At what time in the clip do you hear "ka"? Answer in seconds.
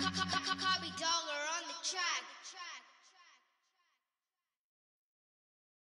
0.00-0.10, 0.10-0.24, 0.32-0.40, 0.46-0.54, 0.62-0.73